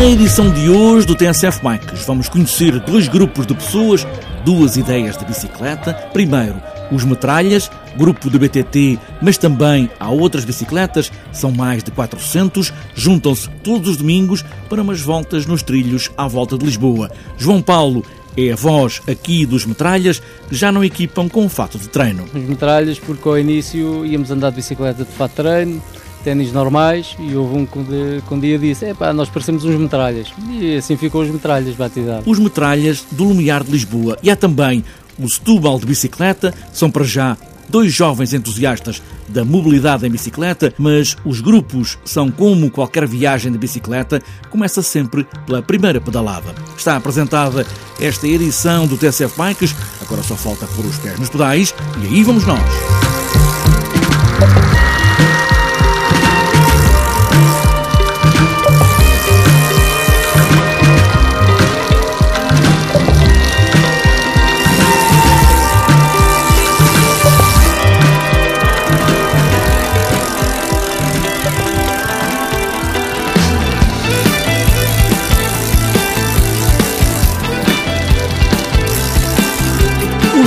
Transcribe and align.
Na 0.00 0.06
edição 0.06 0.50
de 0.50 0.70
hoje 0.70 1.06
do 1.06 1.14
TSF 1.14 1.60
Bikes, 1.62 2.06
vamos 2.06 2.26
conhecer 2.26 2.80
dois 2.80 3.06
grupos 3.06 3.46
de 3.46 3.54
pessoas, 3.54 4.06
duas 4.46 4.78
ideias 4.78 5.14
de 5.14 5.26
bicicleta. 5.26 5.92
Primeiro, 6.14 6.54
os 6.90 7.04
metralhas, 7.04 7.70
grupo 7.98 8.30
de 8.30 8.38
BTT, 8.38 8.98
mas 9.20 9.36
também 9.36 9.90
há 10.00 10.08
outras 10.08 10.42
bicicletas, 10.42 11.12
são 11.34 11.52
mais 11.52 11.84
de 11.84 11.90
400, 11.90 12.72
juntam-se 12.94 13.50
todos 13.62 13.90
os 13.90 13.96
domingos 13.98 14.42
para 14.70 14.80
umas 14.80 15.02
voltas 15.02 15.44
nos 15.44 15.62
trilhos 15.62 16.10
à 16.16 16.26
volta 16.26 16.56
de 16.56 16.64
Lisboa. 16.64 17.10
João 17.36 17.60
Paulo 17.60 18.02
é 18.38 18.52
a 18.52 18.56
voz 18.56 19.02
aqui 19.06 19.44
dos 19.44 19.66
metralhas, 19.66 20.22
que 20.48 20.54
já 20.54 20.72
não 20.72 20.82
equipam 20.82 21.28
com 21.28 21.46
fato 21.46 21.78
de 21.78 21.90
treino. 21.90 22.24
Os 22.24 22.48
metralhas, 22.48 22.98
porque 22.98 23.28
ao 23.28 23.38
início 23.38 24.06
íamos 24.06 24.30
andar 24.30 24.48
de 24.48 24.56
bicicleta 24.56 25.04
de 25.04 25.12
fato 25.12 25.32
de 25.32 25.36
treino, 25.36 25.82
ténis 26.22 26.52
normais 26.52 27.16
e 27.18 27.34
houve 27.34 27.56
um 27.56 27.66
que 27.66 28.34
um 28.34 28.38
dia 28.38 28.58
disse, 28.58 28.84
é 28.86 28.94
pá, 28.94 29.12
nós 29.12 29.28
parecemos 29.28 29.64
uns 29.64 29.76
metralhas. 29.78 30.28
E 30.50 30.76
assim 30.76 30.96
ficou 30.96 31.22
os 31.22 31.30
metralhas 31.30 31.74
batizados. 31.74 32.26
Os 32.26 32.38
metralhas 32.38 33.04
do 33.10 33.24
Lumiar 33.24 33.64
de 33.64 33.70
Lisboa 33.70 34.18
e 34.22 34.30
há 34.30 34.36
também 34.36 34.84
o 35.18 35.28
Setúbal 35.28 35.78
de 35.78 35.86
bicicleta, 35.86 36.54
são 36.72 36.90
para 36.90 37.04
já 37.04 37.36
dois 37.68 37.92
jovens 37.92 38.34
entusiastas 38.34 39.00
da 39.28 39.44
mobilidade 39.44 40.04
em 40.06 40.10
bicicleta, 40.10 40.74
mas 40.76 41.16
os 41.24 41.40
grupos 41.40 41.96
são 42.04 42.30
como 42.30 42.70
qualquer 42.70 43.06
viagem 43.06 43.52
de 43.52 43.58
bicicleta, 43.58 44.20
começa 44.50 44.82
sempre 44.82 45.26
pela 45.46 45.62
primeira 45.62 46.00
pedalada. 46.00 46.52
Está 46.76 46.96
apresentada 46.96 47.64
esta 48.00 48.26
edição 48.26 48.86
do 48.86 48.96
TSF 48.96 49.34
Bikes, 49.36 49.74
agora 50.00 50.22
só 50.22 50.34
falta 50.34 50.66
pôr 50.74 50.84
os 50.84 50.98
pés 50.98 51.18
nos 51.18 51.28
pedais 51.28 51.74
e 52.02 52.06
aí 52.06 52.24
vamos 52.24 52.44
nós. 52.44 53.09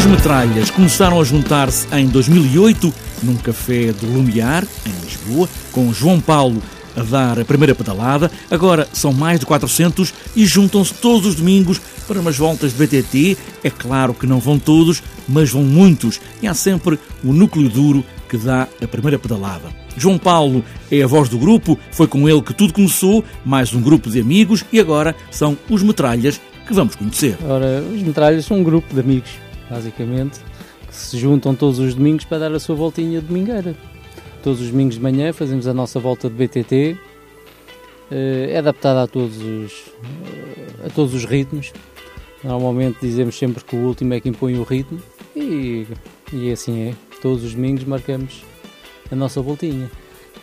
Os 0.03 0.09
metralhas 0.09 0.69
começaram 0.69 1.21
a 1.21 1.23
juntar-se 1.23 1.87
em 1.95 2.07
2008 2.07 2.93
num 3.23 3.37
café 3.37 3.93
do 3.93 4.05
Lumiar, 4.05 4.67
em 4.85 5.05
Lisboa, 5.05 5.47
com 5.71 5.93
João 5.93 6.19
Paulo 6.19 6.61
a 6.93 7.01
dar 7.03 7.39
a 7.39 7.45
primeira 7.45 7.73
pedalada. 7.73 8.29
Agora 8.51 8.85
são 8.91 9.13
mais 9.13 9.39
de 9.39 9.45
400 9.45 10.13
e 10.35 10.45
juntam-se 10.45 10.93
todos 10.95 11.25
os 11.25 11.35
domingos 11.35 11.79
para 12.05 12.19
umas 12.19 12.37
voltas 12.37 12.73
de 12.73 12.85
BTT. 12.85 13.37
É 13.63 13.69
claro 13.69 14.13
que 14.13 14.27
não 14.27 14.41
vão 14.41 14.59
todos, 14.59 15.01
mas 15.25 15.51
vão 15.51 15.63
muitos. 15.63 16.19
E 16.41 16.49
há 16.49 16.53
sempre 16.53 16.99
o 17.23 17.31
núcleo 17.31 17.69
duro 17.69 18.03
que 18.27 18.35
dá 18.35 18.67
a 18.81 18.87
primeira 18.87 19.17
pedalada. 19.17 19.69
João 19.95 20.17
Paulo 20.17 20.65
é 20.91 21.01
a 21.01 21.07
voz 21.07 21.29
do 21.29 21.37
grupo, 21.37 21.79
foi 21.93 22.07
com 22.07 22.27
ele 22.27 22.41
que 22.41 22.53
tudo 22.53 22.73
começou, 22.73 23.23
mais 23.45 23.73
um 23.73 23.81
grupo 23.81 24.09
de 24.09 24.19
amigos 24.19 24.65
e 24.69 24.81
agora 24.81 25.15
são 25.31 25.57
os 25.69 25.81
metralhas 25.81 26.41
que 26.67 26.73
vamos 26.73 26.93
conhecer. 26.93 27.37
Ora, 27.47 27.81
os 27.81 28.01
metralhas 28.01 28.43
são 28.43 28.57
um 28.57 28.63
grupo 28.63 28.93
de 28.93 28.99
amigos 28.99 29.42
basicamente, 29.69 30.39
que 30.87 30.95
se 30.95 31.17
juntam 31.17 31.55
todos 31.55 31.79
os 31.79 31.95
domingos 31.95 32.25
para 32.25 32.39
dar 32.39 32.53
a 32.53 32.59
sua 32.59 32.75
voltinha 32.75 33.21
domingueira. 33.21 33.75
Todos 34.43 34.61
os 34.61 34.69
domingos 34.69 34.95
de 34.95 35.01
manhã 35.01 35.31
fazemos 35.31 35.67
a 35.67 35.73
nossa 35.73 35.99
volta 35.99 36.29
de 36.29 36.35
BTT, 36.35 36.97
eh, 38.11 38.49
é 38.51 38.57
adaptada 38.57 39.03
a 39.03 39.07
todos 39.07 39.37
os, 39.37 39.71
eh, 40.25 40.87
a 40.87 40.89
todos 40.89 41.13
os 41.13 41.25
ritmos. 41.25 41.71
Normalmente 42.43 42.97
dizemos 43.01 43.37
sempre 43.37 43.63
que 43.63 43.75
o 43.75 43.79
último 43.79 44.13
é 44.13 44.19
que 44.19 44.29
impõe 44.29 44.57
o 44.59 44.63
ritmo 44.63 45.01
e, 45.35 45.87
e 46.31 46.51
assim 46.51 46.89
é. 46.89 46.93
Todos 47.21 47.43
os 47.43 47.55
domingos 47.55 47.85
marcamos 47.85 48.43
a 49.09 49.15
nossa 49.15 49.41
voltinha. 49.41 49.89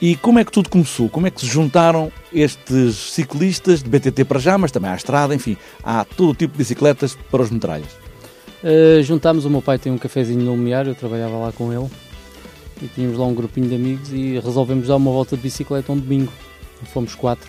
E 0.00 0.16
como 0.16 0.38
é 0.38 0.44
que 0.44 0.50
tudo 0.50 0.70
começou? 0.70 1.10
Como 1.10 1.26
é 1.26 1.30
que 1.30 1.42
se 1.42 1.47
juntaram 1.47 2.10
estes 2.32 3.12
ciclistas 3.12 3.82
de 3.82 3.91
BTT 3.91 4.25
para 4.25 4.38
já, 4.38 4.56
mas 4.56 4.72
também 4.72 4.91
à 4.91 4.94
estrada, 4.94 5.34
enfim, 5.34 5.59
há 5.84 6.04
todo 6.04 6.34
tipo 6.34 6.53
de 6.53 6.59
bicicletas 6.59 7.19
para 7.30 7.42
os 7.42 7.50
metralhas? 7.50 8.09
Uh, 8.62 9.03
juntámos, 9.03 9.44
o 9.44 9.50
meu 9.50 9.62
pai 9.62 9.78
tem 9.78 9.91
um 9.91 9.98
cafezinho 9.98 10.41
no 10.41 10.50
Lumiar, 10.50 10.87
eu 10.87 10.94
trabalhava 10.94 11.37
lá 11.37 11.53
com 11.53 11.72
ele 11.72 11.88
e 12.82 12.87
tínhamos 12.88 13.19
lá 13.19 13.26
um 13.26 13.34
grupinho 13.34 13.69
de 13.69 13.75
amigos 13.75 14.12
e 14.12 14.38
resolvemos 14.38 14.88
dar 14.88 14.97
uma 14.97 15.10
volta 15.10 15.37
de 15.37 15.43
bicicleta 15.43 15.93
um 15.93 15.98
domingo. 15.98 16.32
Fomos 16.93 17.15
quatro. 17.15 17.48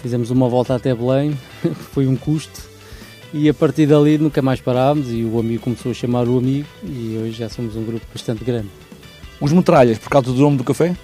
Fizemos 0.00 0.30
uma 0.30 0.48
volta 0.48 0.74
até 0.74 0.94
Belém, 0.94 1.36
foi 1.92 2.06
um 2.06 2.16
custo 2.16 2.68
e 3.32 3.48
a 3.48 3.54
partir 3.54 3.86
dali 3.86 4.16
nunca 4.16 4.40
mais 4.40 4.60
parámos 4.60 5.12
e 5.12 5.22
o 5.22 5.38
amigo 5.38 5.62
começou 5.62 5.90
a 5.90 5.94
chamar 5.94 6.26
o 6.28 6.38
amigo 6.38 6.68
e 6.82 7.18
hoje 7.20 7.32
já 7.32 7.48
somos 7.48 7.76
um 7.76 7.84
grupo 7.84 8.06
bastante 8.12 8.44
grande. 8.44 8.68
Os 9.40 9.52
metralhas, 9.52 9.98
por 9.98 10.08
causa 10.08 10.32
do 10.32 10.40
nome 10.40 10.56
do 10.56 10.64
café? 10.64 10.96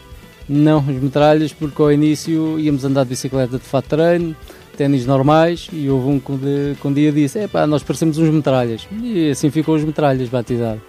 Não, 0.49 0.79
os 0.79 1.03
metralhas 1.03 1.53
porque 1.53 1.81
ao 1.81 1.93
início 1.93 2.59
íamos 2.59 2.85
andar 2.85 3.05
de 3.05 3.11
bicicleta 3.11 3.59
de 3.59 3.65
fato 3.65 3.89
treino, 3.89 4.35
ténis 4.77 5.07
normais 5.07 5.69
e 5.73 5.89
houve 5.89 6.09
um 6.09 6.21
que 6.21 6.87
um 6.87 6.93
dia 6.93 7.12
disse, 7.12 7.39
é 7.39 7.49
pá, 7.49 7.67
nós 7.67 7.83
parecemos 7.83 8.19
uns 8.19 8.29
metralhas. 8.31 8.87
E 9.03 9.31
assim 9.31 9.51
ficou 9.51 9.75
os 9.75 9.85
metralhas 9.85 10.29
batizado. 10.29 10.81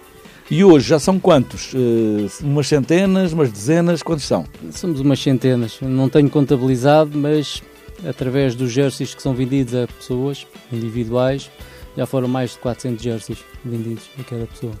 E 0.48 0.62
hoje 0.62 0.88
já 0.88 0.98
são 0.98 1.18
quantos? 1.18 1.72
Uh, 1.72 2.28
umas 2.44 2.68
centenas, 2.68 3.32
umas 3.32 3.50
dezenas, 3.50 4.02
quantos 4.02 4.24
são? 4.24 4.44
Somos 4.70 5.00
umas 5.00 5.20
centenas, 5.20 5.78
não 5.80 6.08
tenho 6.08 6.30
contabilizado, 6.30 7.18
mas 7.18 7.62
através 8.08 8.54
dos 8.54 8.70
jerseys 8.70 9.14
que 9.14 9.22
são 9.22 9.34
vendidos 9.34 9.74
a 9.74 9.86
pessoas 9.86 10.46
individuais, 10.72 11.50
já 11.96 12.06
foram 12.06 12.28
mais 12.28 12.52
de 12.52 12.58
400 12.58 13.02
jerseys 13.02 13.38
vendidos 13.64 14.04
a 14.20 14.22
cada 14.22 14.46
pessoa. 14.46 14.74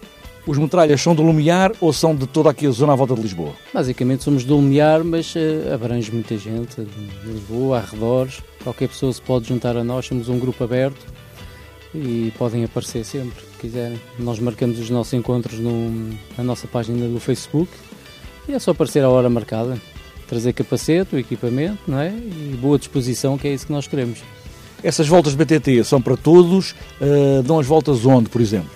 Os 0.46 0.58
metralhas 0.58 1.00
são 1.00 1.12
do 1.12 1.22
Lumiar 1.22 1.72
ou 1.80 1.92
são 1.92 2.14
de 2.14 2.24
toda 2.24 2.50
aqui 2.50 2.68
a 2.68 2.70
zona 2.70 2.92
à 2.92 2.96
volta 2.96 3.16
de 3.16 3.22
Lisboa? 3.22 3.52
Basicamente 3.74 4.22
somos 4.22 4.44
do 4.44 4.54
Lumiar, 4.54 5.02
mas 5.02 5.34
uh, 5.34 5.74
abrange 5.74 6.12
muita 6.12 6.38
gente, 6.38 6.82
de 6.82 7.28
Lisboa, 7.32 7.78
arredores. 7.78 8.40
Qualquer 8.62 8.88
pessoa 8.88 9.12
se 9.12 9.20
pode 9.20 9.48
juntar 9.48 9.76
a 9.76 9.82
nós, 9.82 10.06
somos 10.06 10.28
um 10.28 10.38
grupo 10.38 10.62
aberto 10.62 11.04
e 11.92 12.32
podem 12.38 12.62
aparecer 12.62 13.04
sempre 13.04 13.42
que 13.42 13.66
quiserem. 13.66 14.00
Nós 14.20 14.38
marcamos 14.38 14.78
os 14.78 14.88
nossos 14.88 15.14
encontros 15.14 15.58
no, 15.58 16.16
na 16.38 16.44
nossa 16.44 16.68
página 16.68 17.08
do 17.08 17.18
Facebook 17.18 17.72
e 18.48 18.52
é 18.52 18.58
só 18.60 18.70
aparecer 18.70 19.02
a 19.02 19.10
hora 19.10 19.28
marcada. 19.28 19.76
Trazer 20.28 20.52
capacete, 20.52 21.16
o 21.16 21.18
equipamento, 21.18 21.78
não 21.88 21.98
é? 21.98 22.10
E 22.10 22.56
boa 22.60 22.78
disposição, 22.78 23.36
que 23.36 23.48
é 23.48 23.52
isso 23.52 23.66
que 23.66 23.72
nós 23.72 23.88
queremos. 23.88 24.20
Essas 24.80 25.08
voltas 25.08 25.34
BTT 25.34 25.82
são 25.82 26.00
para 26.00 26.16
todos? 26.16 26.70
Uh, 27.00 27.42
dão 27.42 27.58
as 27.58 27.66
voltas 27.66 28.06
onde, 28.06 28.28
por 28.28 28.40
exemplo? 28.40 28.75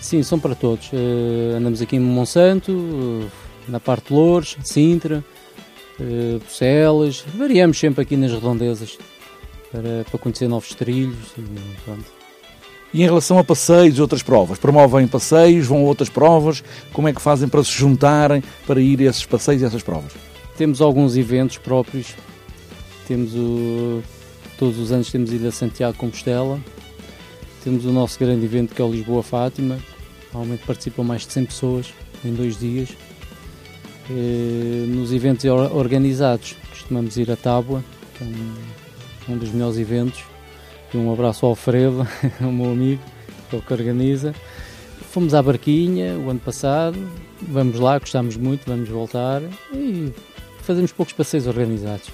Sim, 0.00 0.22
são 0.22 0.38
para 0.38 0.54
todos. 0.54 0.90
Uh, 0.92 1.56
andamos 1.56 1.82
aqui 1.82 1.96
em 1.96 2.00
Monsanto, 2.00 2.72
uh, 2.72 3.30
na 3.68 3.80
parte 3.80 4.08
de 4.08 4.14
Louros, 4.14 4.56
Sintra, 4.62 5.24
uh, 5.98 6.38
Bucelas, 6.38 7.24
variamos 7.34 7.78
sempre 7.78 8.02
aqui 8.02 8.16
nas 8.16 8.32
redondezas 8.32 8.98
para, 9.70 10.04
para 10.10 10.18
conhecer 10.18 10.48
novos 10.48 10.74
trilhos 10.74 11.32
e 11.36 11.82
pronto. 11.84 12.18
E 12.92 13.02
em 13.02 13.04
relação 13.04 13.38
a 13.38 13.44
passeios 13.44 13.98
e 13.98 14.00
outras 14.00 14.22
provas? 14.22 14.58
Promovem 14.58 15.06
passeios, 15.06 15.66
vão 15.66 15.78
a 15.78 15.82
outras 15.82 16.08
provas? 16.08 16.64
Como 16.92 17.06
é 17.06 17.12
que 17.12 17.20
fazem 17.20 17.46
para 17.46 17.62
se 17.62 17.72
juntarem 17.72 18.42
para 18.66 18.80
ir 18.80 19.00
a 19.00 19.04
esses 19.04 19.26
passeios 19.26 19.60
e 19.60 19.64
essas 19.66 19.82
provas? 19.82 20.12
Temos 20.56 20.80
alguns 20.80 21.16
eventos 21.16 21.58
próprios. 21.58 22.14
Temos 23.06 23.34
o, 23.34 24.02
todos 24.58 24.78
os 24.78 24.90
anos 24.90 25.10
temos 25.10 25.32
ido 25.32 25.48
a 25.48 25.52
Santiago 25.52 25.96
Compostela, 25.98 26.58
temos 27.62 27.84
o 27.84 27.92
nosso 27.92 28.18
grande 28.18 28.44
evento 28.44 28.74
que 28.74 28.82
é 28.82 28.84
o 28.84 28.90
Lisboa 28.90 29.22
Fátima. 29.22 29.78
Normalmente 30.32 30.64
participam 30.66 31.02
mais 31.02 31.26
de 31.26 31.32
100 31.32 31.44
pessoas 31.46 31.94
em 32.24 32.32
dois 32.32 32.58
dias. 32.58 32.90
Eh, 34.10 34.86
nos 34.88 35.12
eventos 35.12 35.44
organizados, 35.44 36.56
costumamos 36.70 37.16
ir 37.16 37.30
a 37.30 37.36
Tábua, 37.36 37.84
que 38.14 38.24
é 38.24 38.26
um, 39.32 39.36
dos 39.36 39.50
melhores 39.50 39.78
eventos. 39.78 40.24
E 40.92 40.96
um 40.96 41.12
abraço 41.12 41.44
ao 41.44 41.50
Alfredo, 41.50 42.06
o 42.40 42.52
meu 42.52 42.70
amigo, 42.70 43.02
que 43.50 43.56
é 43.56 43.58
o 43.58 43.62
que 43.62 43.72
organiza. 43.72 44.34
Fomos 45.10 45.34
à 45.34 45.42
Barquinha 45.42 46.18
o 46.18 46.30
ano 46.30 46.40
passado, 46.40 46.96
vamos 47.42 47.78
lá, 47.78 47.98
gostamos 47.98 48.36
muito, 48.36 48.64
vamos 48.66 48.88
voltar 48.88 49.42
e 49.72 50.12
fazemos 50.62 50.92
poucos 50.92 51.14
passeios 51.14 51.46
organizados. 51.46 52.10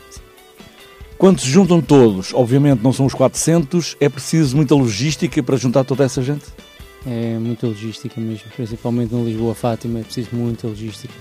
Quando 1.16 1.40
se 1.40 1.48
juntam 1.48 1.80
todos, 1.80 2.34
obviamente 2.34 2.82
não 2.82 2.92
são 2.92 3.06
os 3.06 3.14
400, 3.14 3.96
é 4.00 4.08
preciso 4.08 4.56
muita 4.56 4.74
logística 4.74 5.42
para 5.42 5.56
juntar 5.56 5.84
toda 5.84 6.04
essa 6.04 6.22
gente? 6.22 6.44
É 7.06 7.38
muita 7.38 7.66
logística 7.66 8.20
mesmo, 8.20 8.50
principalmente 8.54 9.14
no 9.14 9.24
Lisboa 9.24 9.54
Fátima, 9.54 10.00
é 10.00 10.02
preciso 10.02 10.30
muita 10.32 10.66
logística. 10.66 11.14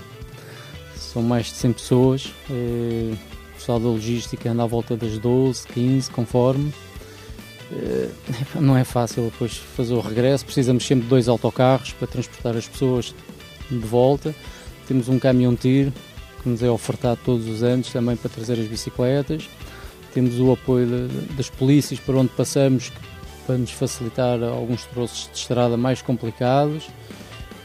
São 0.96 1.22
mais 1.22 1.46
de 1.46 1.52
100 1.52 1.72
pessoas, 1.74 2.32
é, 2.50 3.12
o 3.14 3.56
pessoal 3.56 3.78
da 3.78 3.88
logística 3.88 4.50
anda 4.50 4.64
à 4.64 4.66
volta 4.66 4.96
das 4.96 5.16
12, 5.18 5.66
15, 5.68 6.10
conforme. 6.10 6.72
É, 7.72 8.08
não 8.60 8.76
é 8.76 8.82
fácil 8.82 9.24
depois 9.24 9.56
fazer 9.56 9.94
o 9.94 10.00
regresso, 10.00 10.44
precisamos 10.44 10.84
sempre 10.84 11.04
de 11.04 11.10
dois 11.10 11.28
autocarros 11.28 11.92
para 11.92 12.08
transportar 12.08 12.56
as 12.56 12.66
pessoas 12.66 13.14
de 13.70 13.78
volta. 13.78 14.34
Temos 14.88 15.08
um 15.08 15.18
caminhão 15.20 15.54
tiro 15.54 15.92
que 16.42 16.48
nos 16.48 16.62
é 16.62 16.70
ofertado 16.70 17.20
todos 17.24 17.46
os 17.48 17.62
anos 17.62 17.90
também 17.90 18.16
para 18.16 18.28
trazer 18.28 18.54
as 18.54 18.66
bicicletas 18.66 19.48
temos 20.14 20.38
o 20.38 20.52
apoio 20.52 20.86
de, 20.86 21.34
das 21.34 21.50
polícias 21.50 21.98
para 22.00 22.16
onde 22.16 22.30
passamos 22.30 22.92
para 23.46 23.58
nos 23.58 23.70
facilitar 23.70 24.42
alguns 24.42 24.84
troços 24.84 25.28
de 25.32 25.38
estrada 25.38 25.76
mais 25.76 26.00
complicados. 26.00 26.88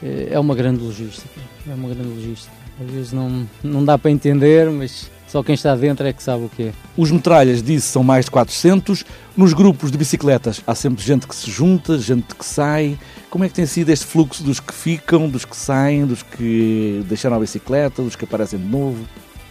É 0.02 0.40
uma 0.40 0.56
grande 0.56 0.84
logística, 0.84 1.40
é 1.70 1.74
uma 1.74 1.90
grande 1.90 2.10
logística. 2.10 2.54
Às 2.82 2.90
vezes 2.90 3.12
não, 3.12 3.48
não 3.64 3.84
dá 3.84 3.98
para 3.98 4.10
entender, 4.10 4.70
mas 4.70 5.10
só 5.28 5.44
quem 5.44 5.54
está 5.54 5.76
dentro 5.76 6.08
é 6.08 6.14
que 6.14 6.24
sabe 6.24 6.46
o 6.46 6.50
que 6.50 6.64
é. 6.64 6.74
Os 6.98 7.12
metralhas, 7.12 7.62
disse, 7.62 7.88
são 7.88 8.04
mais 8.04 8.26
de 8.26 8.32
400. 8.32 9.06
Nos 9.36 9.54
grupos 9.54 9.92
de 9.92 9.98
bicicletas 9.98 10.62
há 10.66 10.74
sempre 10.74 11.04
gente 11.04 11.28
que 11.28 11.36
se 11.36 11.52
junta, 11.52 11.98
gente 11.98 12.34
que 12.34 12.46
sai. 12.46 12.98
Como 13.30 13.44
é 13.44 13.48
que 13.48 13.54
tem 13.54 13.66
sido 13.66 13.90
este 13.90 14.06
fluxo 14.06 14.42
dos 14.44 14.60
que 14.60 14.74
ficam, 14.74 15.30
dos 15.30 15.46
que 15.46 15.56
saem, 15.56 16.06
dos 16.06 16.24
que 16.24 17.04
deixaram 17.08 17.36
a 17.36 17.40
bicicleta, 17.40 18.02
dos 18.02 18.16
que 18.16 18.24
aparecem 18.24 18.58
de 18.58 18.66
novo? 18.66 19.06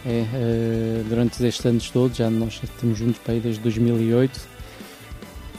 É, 0.09 0.23
uh, 0.23 1.03
durante 1.07 1.45
estes 1.45 1.63
anos 1.65 1.89
todos, 1.91 2.17
já 2.17 2.29
nós 2.29 2.59
estamos 2.63 2.97
juntos 2.97 3.19
para 3.19 3.33
aí 3.33 3.39
desde 3.39 3.61
2008. 3.61 4.39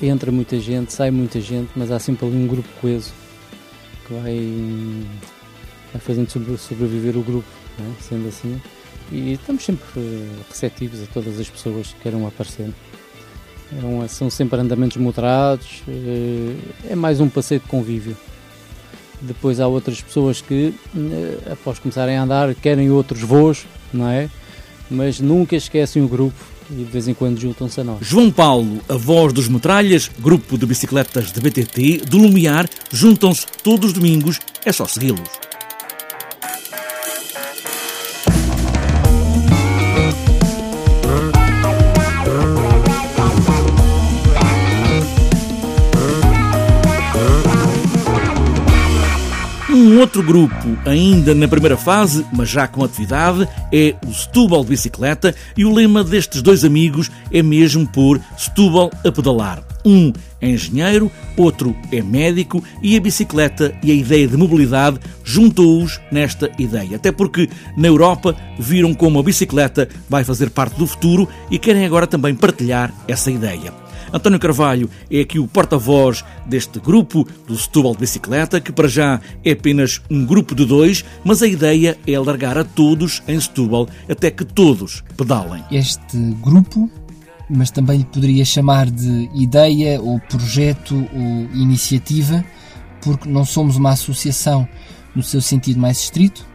Entra 0.02 0.32
muita 0.32 0.58
gente, 0.58 0.93
sai 0.93 1.11
muita 1.11 1.41
gente, 1.41 1.70
mas 1.76 1.91
há 1.91 1.99
sempre 1.99 2.26
ali 2.26 2.37
um 2.37 2.47
grupo 2.47 2.69
coeso 2.81 3.12
que 4.06 4.14
vai, 4.14 5.06
vai 5.93 6.00
fazendo 6.00 6.58
sobreviver 6.58 7.17
o 7.17 7.23
grupo, 7.23 7.49
é? 7.79 8.02
sendo 8.02 8.29
assim 8.29 8.61
e 9.12 9.32
estamos 9.32 9.64
sempre 9.64 9.85
receptivos 10.49 11.02
a 11.02 11.06
todas 11.06 11.38
as 11.38 11.49
pessoas 11.49 11.88
que 11.88 12.00
queiram 12.00 12.26
aparecer. 12.26 12.70
É 13.73 14.08
são 14.08 14.29
sempre 14.29 14.58
andamentos 14.58 14.97
moderados, 14.97 15.82
eh, 15.88 16.56
é 16.91 16.94
mais 16.97 17.20
um 17.20 17.29
passeio 17.29 17.61
de 17.61 17.67
convívio. 17.67 18.17
Depois 19.20 19.61
há 19.61 19.67
outras 19.67 20.00
pessoas 20.00 20.41
que, 20.41 20.75
eh, 20.97 21.52
após 21.52 21.79
começarem 21.79 22.17
a 22.17 22.23
andar, 22.23 22.55
querem 22.55 22.91
outros 22.91 23.23
voos, 23.23 23.67
não 23.93 24.08
é? 24.08 24.29
Mas 24.90 25.20
nunca 25.20 25.54
esquecem 25.54 26.02
o 26.02 26.08
grupo 26.08 26.34
e 26.70 26.75
de 26.75 26.84
vez 26.84 27.08
em 27.08 27.14
quando 27.14 27.38
juntam-se 27.38 27.81
a 27.81 27.84
nós. 27.84 27.98
João 28.00 28.31
Paulo, 28.31 28.81
a 28.88 28.96
voz 28.96 29.32
dos 29.32 29.48
Metralhas, 29.48 30.10
grupo 30.19 30.56
de 30.56 30.66
bicicletas 30.66 31.32
de 31.32 31.40
BTT, 31.40 32.02
do 32.08 32.19
Lumiar, 32.19 32.69
juntam-se 32.92 33.46
todos 33.62 33.88
os 33.88 33.92
domingos, 33.92 34.38
é 34.64 34.72
só 34.72 34.87
segui-los. 34.87 35.50
Um 49.80 49.98
outro 49.98 50.22
grupo, 50.22 50.78
ainda 50.84 51.34
na 51.34 51.48
primeira 51.48 51.74
fase, 51.74 52.26
mas 52.34 52.50
já 52.50 52.68
com 52.68 52.84
atividade, 52.84 53.48
é 53.72 53.94
o 54.06 54.12
Setúbal 54.12 54.62
de 54.62 54.68
Bicicleta 54.68 55.34
e 55.56 55.64
o 55.64 55.72
lema 55.72 56.04
destes 56.04 56.42
dois 56.42 56.66
amigos 56.66 57.10
é 57.32 57.42
mesmo 57.42 57.88
por 57.88 58.20
Setúbal 58.36 58.90
a 59.02 59.10
pedalar. 59.10 59.64
Um 59.82 60.12
é 60.38 60.50
engenheiro, 60.50 61.10
outro 61.34 61.74
é 61.90 62.02
médico 62.02 62.62
e 62.82 62.94
a 62.94 63.00
bicicleta 63.00 63.74
e 63.82 63.90
a 63.90 63.94
ideia 63.94 64.28
de 64.28 64.36
mobilidade 64.36 65.00
juntou-os 65.24 65.98
nesta 66.12 66.50
ideia. 66.58 66.96
Até 66.96 67.10
porque 67.10 67.48
na 67.74 67.88
Europa 67.88 68.36
viram 68.58 68.92
como 68.92 69.18
a 69.18 69.22
bicicleta 69.22 69.88
vai 70.10 70.24
fazer 70.24 70.50
parte 70.50 70.78
do 70.78 70.86
futuro 70.86 71.26
e 71.50 71.58
querem 71.58 71.86
agora 71.86 72.06
também 72.06 72.34
partilhar 72.34 72.92
essa 73.08 73.30
ideia. 73.30 73.79
António 74.12 74.38
Carvalho 74.38 74.90
é 75.10 75.20
aqui 75.20 75.38
o 75.38 75.46
porta-voz 75.46 76.24
deste 76.46 76.80
grupo 76.80 77.26
do 77.46 77.56
Setúbal 77.56 77.92
de 77.92 78.00
Bicicleta, 78.00 78.60
que 78.60 78.72
para 78.72 78.88
já 78.88 79.20
é 79.44 79.52
apenas 79.52 80.00
um 80.10 80.24
grupo 80.24 80.54
de 80.54 80.64
dois, 80.64 81.04
mas 81.24 81.42
a 81.42 81.46
ideia 81.46 81.98
é 82.06 82.14
alargar 82.14 82.58
a 82.58 82.64
todos 82.64 83.22
em 83.28 83.40
Setúbal 83.40 83.88
até 84.08 84.30
que 84.30 84.44
todos 84.44 85.04
pedalem. 85.16 85.64
Este 85.70 86.16
grupo 86.40 86.90
mas 87.50 87.70
também 87.70 88.02
poderia 88.02 88.44
chamar 88.44 88.88
de 88.88 89.28
ideia 89.34 90.00
ou 90.00 90.20
projeto 90.20 90.94
ou 91.12 91.60
iniciativa, 91.60 92.44
porque 93.02 93.28
não 93.28 93.44
somos 93.44 93.76
uma 93.76 93.90
associação 93.90 94.68
no 95.14 95.22
seu 95.22 95.40
sentido 95.40 95.80
mais 95.80 95.98
estrito. 95.98 96.46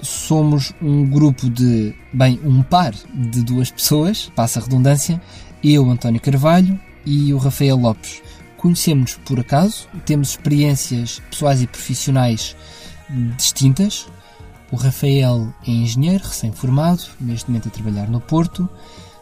Somos 0.00 0.72
um 0.80 1.04
grupo 1.04 1.50
de, 1.50 1.94
bem, 2.14 2.40
um 2.42 2.62
par 2.62 2.94
de 3.12 3.42
duas 3.42 3.70
pessoas, 3.70 4.32
passa 4.34 4.58
a 4.58 4.62
redundância, 4.62 5.20
eu, 5.62 5.88
António 5.90 6.20
Carvalho, 6.20 6.78
e 7.04 7.32
o 7.32 7.38
Rafael 7.38 7.76
Lopes. 7.76 8.22
Conhecemos-nos 8.56 9.20
por 9.24 9.40
acaso, 9.40 9.88
temos 10.04 10.30
experiências 10.30 11.20
pessoais 11.30 11.62
e 11.62 11.66
profissionais 11.66 12.54
distintas. 13.36 14.06
O 14.70 14.76
Rafael 14.76 15.52
é 15.66 15.70
engenheiro, 15.70 16.24
recém-formado, 16.24 17.02
neste 17.20 17.48
momento 17.48 17.68
a 17.68 17.70
trabalhar 17.70 18.08
no 18.08 18.20
Porto, 18.20 18.68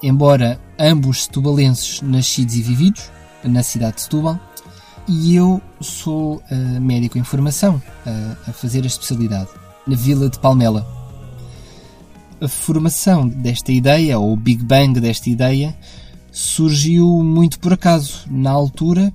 embora 0.03 0.61
ambos 0.79 1.25
setubalenses 1.25 2.03
nascidos 2.03 2.57
e 2.57 2.63
vividos 2.63 3.11
na 3.45 3.63
cidade 3.63 3.97
de 3.97 4.03
Setúbal, 4.03 4.39
e 5.07 5.35
eu 5.35 5.63
sou 5.81 6.37
uh, 6.37 6.81
médico 6.81 7.17
em 7.17 7.25
formação, 7.25 7.77
uh, 7.77 8.37
a 8.47 8.53
fazer 8.53 8.85
a 8.85 8.87
especialidade, 8.87 9.49
na 9.87 9.97
vila 9.97 10.29
de 10.29 10.39
Palmela. 10.39 10.87
A 12.41 12.47
formação 12.47 13.27
desta 13.27 13.73
ideia, 13.73 14.19
ou 14.19 14.35
o 14.35 14.37
Big 14.37 14.63
Bang 14.63 15.01
desta 15.01 15.31
ideia, 15.31 15.75
surgiu 16.31 17.07
muito 17.23 17.59
por 17.59 17.73
acaso. 17.73 18.27
Na 18.31 18.51
altura, 18.51 19.13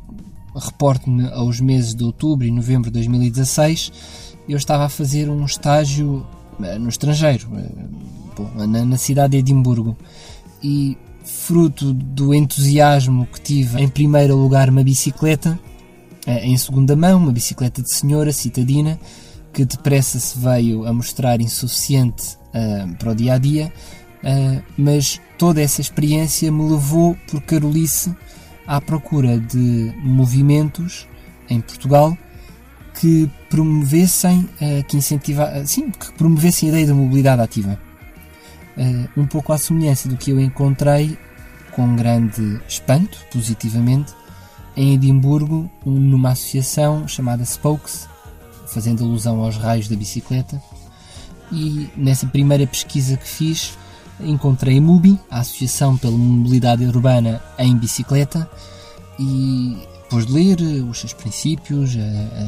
reporto-me 0.56 1.28
aos 1.30 1.60
meses 1.60 1.96
de 1.96 2.04
outubro 2.04 2.46
e 2.46 2.52
novembro 2.52 2.90
de 2.90 2.94
2016, 2.94 3.92
eu 4.48 4.58
estava 4.58 4.86
a 4.86 4.90
fazer 4.90 5.30
um 5.30 5.46
estágio 5.46 6.26
eh, 6.62 6.78
no 6.78 6.90
estrangeiro, 6.90 7.48
eh, 7.56 8.68
na 8.68 8.98
cidade 8.98 9.32
de 9.32 9.38
Edimburgo. 9.38 9.98
E 10.62 10.98
fruto 11.24 11.94
do 11.94 12.34
entusiasmo 12.34 13.26
que 13.26 13.40
tive, 13.40 13.82
em 13.82 13.88
primeiro 13.88 14.36
lugar, 14.36 14.70
uma 14.70 14.84
bicicleta, 14.84 15.58
eh, 16.26 16.46
em 16.46 16.58
segunda 16.58 16.96
mão, 16.96 17.18
uma 17.18 17.32
bicicleta 17.32 17.82
de 17.82 17.94
senhora 17.94 18.32
citadina, 18.32 19.00
que 19.54 19.66
depressa 19.66 20.20
se 20.20 20.38
veio 20.40 20.86
a 20.86 20.92
mostrar 20.92 21.40
insuficiente 21.40 22.38
para 23.00 23.12
o 23.12 23.16
dia 23.16 23.34
a 23.34 23.38
dia 23.38 23.72
Uh, 24.24 24.64
mas 24.78 25.20
toda 25.38 25.62
essa 25.62 25.82
experiência 25.82 26.50
me 26.50 26.64
levou 26.70 27.18
por 27.28 27.42
Carolice 27.42 28.16
à 28.66 28.80
procura 28.80 29.38
de 29.38 29.94
movimentos 30.02 31.06
em 31.50 31.60
Portugal 31.60 32.18
que 33.00 33.30
promovessem, 33.50 34.50
uh, 34.62 34.84
que 34.88 34.96
incentivar, 34.96 35.66
sim, 35.66 35.90
que 35.90 36.14
promovessem 36.14 36.70
a 36.70 36.72
ideia 36.72 36.88
da 36.88 36.94
mobilidade 36.94 37.42
ativa. 37.42 37.80
Uh, 38.78 39.22
um 39.22 39.26
pouco 39.26 39.52
à 39.52 39.58
semelhança 39.58 40.08
do 40.08 40.16
que 40.16 40.32
eu 40.32 40.40
encontrei 40.40 41.18
com 41.72 41.96
grande 41.96 42.62
espanto, 42.68 43.18
positivamente, 43.32 44.14
em 44.76 44.94
Edimburgo, 44.94 45.70
numa 45.86 46.32
associação 46.32 47.08
chamada 47.08 47.44
Spokes, 47.44 48.08
fazendo 48.68 49.04
alusão 49.04 49.44
aos 49.44 49.58
raios 49.58 49.88
da 49.88 49.96
bicicleta. 49.96 50.62
E 51.52 51.90
nessa 51.96 52.26
primeira 52.26 52.66
pesquisa 52.66 53.18
que 53.18 53.28
fiz, 53.28 53.78
encontrei 54.20 54.78
a 54.78 54.82
MUBI, 54.82 55.20
a 55.30 55.40
Associação 55.40 55.98
pela 55.98 56.18
Mobilidade 56.18 56.86
Urbana 56.86 57.42
em 57.58 57.76
Bicicleta, 57.78 58.50
e 59.20 59.78
depois 60.04 60.26
de 60.26 60.34
ler 60.34 60.62
os 60.84 61.00
seus 61.00 61.14
princípios, 61.14 61.92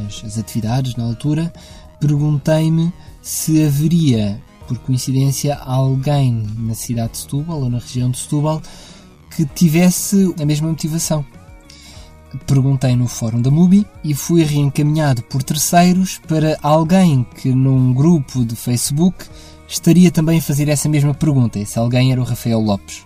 as, 0.07 0.23
as 0.23 0.37
atividades 0.37 0.95
na 0.95 1.03
altura, 1.03 1.51
perguntei-me 1.99 2.93
se 3.21 3.63
haveria, 3.65 4.39
por 4.67 4.77
coincidência, 4.79 5.55
alguém 5.55 6.45
na 6.57 6.75
cidade 6.75 7.13
de 7.13 7.17
Setúbal 7.19 7.61
ou 7.61 7.69
na 7.69 7.79
região 7.79 8.11
de 8.11 8.19
Setúbal 8.19 8.61
que 9.35 9.45
tivesse 9.45 10.33
a 10.39 10.45
mesma 10.45 10.69
motivação. 10.69 11.25
Perguntei 12.45 12.95
no 12.95 13.07
fórum 13.07 13.41
da 13.41 13.49
MUBI 13.49 13.85
e 14.03 14.13
fui 14.13 14.43
reencaminhado 14.43 15.23
por 15.23 15.41
terceiros 15.41 16.19
para 16.27 16.57
alguém 16.61 17.25
que 17.41 17.49
num 17.49 17.93
grupo 17.93 18.45
de 18.45 18.55
Facebook 18.55 19.25
estaria 19.67 20.11
também 20.11 20.39
a 20.39 20.41
fazer 20.41 20.69
essa 20.69 20.87
mesma 20.87 21.13
pergunta, 21.13 21.63
se 21.65 21.77
alguém 21.79 22.11
era 22.11 22.21
o 22.21 22.23
Rafael 22.23 22.59
Lopes. 22.59 23.05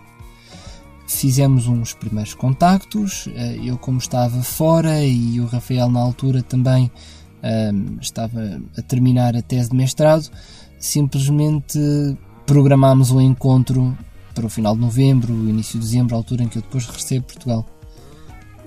Fizemos 1.07 1.67
uns 1.67 1.93
primeiros 1.93 2.33
contactos, 2.33 3.27
eh, 3.33 3.59
eu 3.63 3.77
como 3.77 3.97
estava 3.97 4.43
fora 4.43 5.03
e 5.03 5.39
o 5.41 5.45
Rafael 5.45 5.89
na 5.89 5.99
altura 5.99 6.43
também 6.43 6.91
ehm, 7.41 7.97
estava 7.99 8.61
a 8.77 8.81
terminar 8.83 9.35
a 9.35 9.41
tese 9.41 9.71
de 9.71 9.75
mestrado, 9.75 10.29
simplesmente 10.77 11.79
programámos 12.45 13.11
um 13.11 13.19
encontro 13.19 13.97
para 14.35 14.45
o 14.45 14.49
final 14.49 14.75
de 14.75 14.81
novembro, 14.81 15.33
início 15.49 15.79
de 15.79 15.85
dezembro, 15.85 16.15
a 16.15 16.17
altura 16.17 16.43
em 16.43 16.47
que 16.47 16.57
eu 16.57 16.61
depois 16.61 16.85
recebo 16.85 17.25
Portugal. 17.25 17.65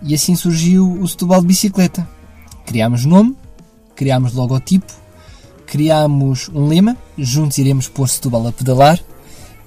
E 0.03 0.15
assim 0.15 0.35
surgiu 0.35 1.01
o 1.01 1.07
Setúbal 1.07 1.41
de 1.41 1.47
Bicicleta. 1.47 2.07
Criámos 2.67 3.05
nome, 3.05 3.37
criámos 3.95 4.35
logotipo, 4.35 4.93
criámos 5.73 6.51
um 6.55 6.67
lema, 6.69 6.99
juntos 7.17 7.57
iremos 7.57 7.89
pôr 7.89 8.07
Setúbal 8.07 8.47
a 8.47 8.53
pedalar, 8.53 9.01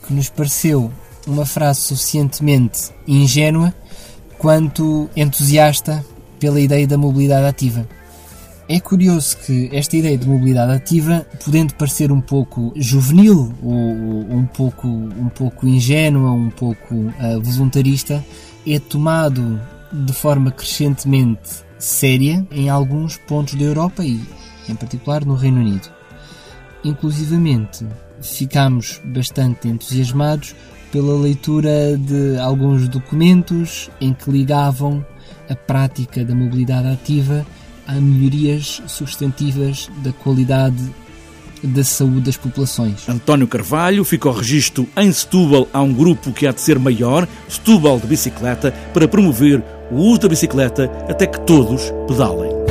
que 0.05 0.13
nos 0.13 0.29
pareceu 0.29 0.91
uma 1.25 1.47
frase 1.47 1.81
suficientemente 1.81 2.91
ingênua 3.07 3.74
quanto 4.38 5.09
entusiasta 5.15 6.05
pela 6.39 6.59
ideia 6.59 6.85
da 6.85 6.95
mobilidade 6.95 7.47
ativa. 7.47 7.89
É 8.69 8.79
curioso 8.79 9.35
que 9.38 9.67
esta 9.74 9.97
ideia 9.97 10.15
de 10.15 10.29
mobilidade 10.29 10.74
ativa, 10.74 11.25
podendo 11.43 11.74
parecer 11.74 12.12
um 12.12 12.21
pouco 12.21 12.71
juvenil, 12.75 13.51
ou 13.63 13.74
um 13.74 14.45
pouco, 14.45 14.88
um 14.88 15.29
pouco 15.29 15.67
ingênua, 15.67 16.31
um 16.31 16.51
pouco 16.51 16.93
uh, 16.93 17.41
voluntarista, 17.41 18.24
é 18.67 18.77
tomado 18.77 19.59
de 19.91 20.13
forma 20.13 20.51
crescentemente 20.51 21.65
séria 21.79 22.45
em 22.51 22.69
alguns 22.69 23.17
pontos 23.17 23.55
da 23.55 23.63
Europa 23.63 24.05
e, 24.05 24.21
em 24.69 24.75
particular, 24.75 25.25
no 25.25 25.36
Reino 25.36 25.60
Unido. 25.60 25.89
Inclusivamente, 26.84 27.86
ficámos 28.22 29.01
bastante 29.03 29.67
entusiasmados 29.67 30.55
pela 30.91 31.19
leitura 31.19 31.98
de 31.98 32.38
alguns 32.39 32.88
documentos 32.88 33.89
em 34.00 34.13
que 34.13 34.29
ligavam 34.29 35.05
a 35.50 35.55
prática 35.55 36.24
da 36.24 36.34
mobilidade 36.34 36.88
ativa 36.88 37.45
a 37.88 37.93
melhorias 37.93 38.81
substantivas 38.88 39.89
da 40.03 40.12
qualidade 40.12 40.81
da 41.63 41.84
saúde 41.84 42.22
das 42.22 42.38
populações. 42.38 43.07
António 43.10 43.48
Carvalho 43.48 44.03
fica 44.03 44.29
ao 44.29 44.36
registro 44.36 44.88
em 44.98 45.12
Setúbal 45.12 45.67
há 45.74 45.81
um 45.81 45.93
grupo 45.93 46.31
que 46.31 46.45
há 46.45 46.51
de 46.51 46.62
ser 46.62 46.77
maior, 46.77 47.27
Setúbal 47.48 48.00
de 48.00 48.07
Bicicleta, 48.07 48.72
para 48.93 49.07
promover 49.07 49.63
o 49.91 49.95
uso 49.95 50.22
da 50.22 50.27
bicicleta 50.27 50.86
até 51.10 51.27
que 51.27 51.39
todos 51.41 51.91
pedalem. 52.07 52.64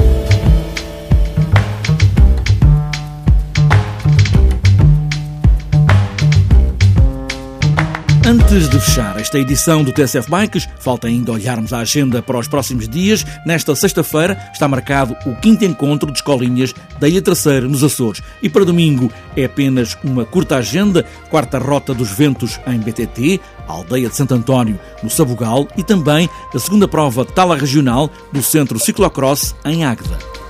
Antes 8.27 8.71
de 8.71 8.81
fechar 8.81 9.21
esta 9.21 9.39
edição 9.39 9.85
do 9.85 9.93
TSF 9.93 10.31
Bikes, 10.31 10.67
falta 10.81 11.09
ainda 11.09 11.31
olharmos 11.31 11.75
a 11.75 11.81
agenda 11.81 12.23
para 12.23 12.39
os 12.39 12.49
próximos 12.49 12.89
dias. 12.89 13.23
Nesta 13.45 13.77
sexta-feira 13.77 14.49
está 14.51 14.67
marcado 14.67 15.15
o 15.27 15.37
quinto 15.37 15.63
encontro 15.63 16.11
de 16.11 16.17
escolinhas 16.17 16.73
da 16.99 17.07
Ilha 17.07 17.21
Terceira, 17.21 17.69
nos 17.69 17.85
Açores. 17.85 18.23
E 18.43 18.49
para 18.49 18.65
domingo 18.65 19.13
é 19.37 19.45
apenas 19.45 19.95
uma 20.03 20.25
curta 20.25 20.57
agenda, 20.57 21.05
quarta 21.29 21.59
rota 21.59 21.93
dos 21.93 22.13
ventos 22.13 22.59
em 22.67 22.79
BTT, 22.79 23.43
a 23.69 23.73
aldeia 23.73 24.09
de 24.09 24.17
Santo 24.17 24.35
António, 24.35 24.81
no 25.03 25.11
Sabugal, 25.11 25.69
e 25.77 25.83
também 25.83 26.27
a 26.55 26.59
segunda 26.59 26.89
prova 26.89 27.27
tala 27.27 27.55
regional 27.55 28.11
do 28.33 28.43
Centro 28.43 28.79
Ciclocross 28.79 29.55
em 29.67 29.85
Águeda. 29.85 30.44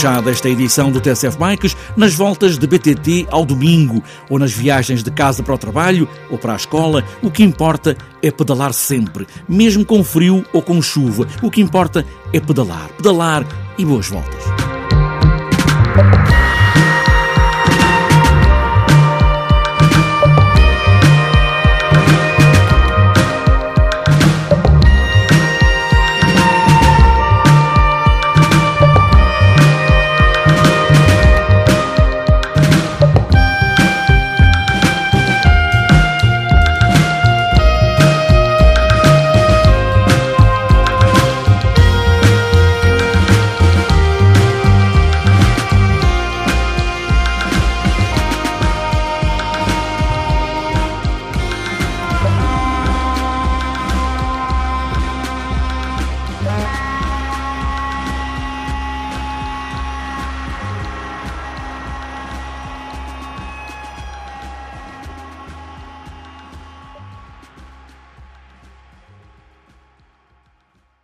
Fechada 0.00 0.30
esta 0.30 0.48
edição 0.48 0.90
do 0.90 0.98
TSF 0.98 1.36
Bikes 1.36 1.76
nas 1.94 2.14
voltas 2.14 2.56
de 2.56 2.66
BTT 2.66 3.26
ao 3.30 3.44
domingo 3.44 4.02
ou 4.30 4.38
nas 4.38 4.50
viagens 4.50 5.02
de 5.02 5.10
casa 5.10 5.42
para 5.42 5.54
o 5.54 5.58
trabalho 5.58 6.08
ou 6.30 6.38
para 6.38 6.54
a 6.54 6.56
escola. 6.56 7.04
O 7.22 7.30
que 7.30 7.42
importa 7.42 7.94
é 8.22 8.30
pedalar 8.30 8.72
sempre, 8.72 9.26
mesmo 9.46 9.84
com 9.84 10.02
frio 10.02 10.42
ou 10.54 10.62
com 10.62 10.80
chuva. 10.80 11.26
O 11.42 11.50
que 11.50 11.60
importa 11.60 12.02
é 12.32 12.40
pedalar, 12.40 12.88
pedalar 12.96 13.44
e 13.76 13.84
boas 13.84 14.08
voltas. 14.08 14.79